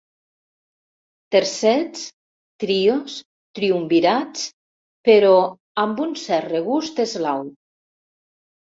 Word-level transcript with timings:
Tercets, 1.35 2.07
trios, 2.65 3.19
triumvirats, 3.61 4.49
però 5.11 5.33
amb 5.87 6.07
un 6.09 6.21
cert 6.27 6.53
regust 6.59 7.07
eslau. 7.11 7.51